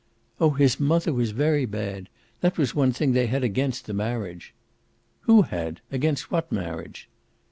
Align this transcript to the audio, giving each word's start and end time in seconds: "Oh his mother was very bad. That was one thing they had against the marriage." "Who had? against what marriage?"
"Oh 0.39 0.49
his 0.49 0.79
mother 0.79 1.13
was 1.13 1.29
very 1.29 1.67
bad. 1.67 2.09
That 2.39 2.57
was 2.57 2.73
one 2.73 2.91
thing 2.91 3.11
they 3.11 3.27
had 3.27 3.43
against 3.43 3.85
the 3.85 3.93
marriage." 3.93 4.51
"Who 5.29 5.43
had? 5.43 5.79
against 5.91 6.31
what 6.31 6.51
marriage?" 6.51 7.07